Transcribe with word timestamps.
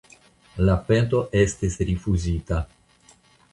La 0.69 0.75
peto 0.87 1.19
estis 1.43 1.79
rifuzita. 1.91 2.65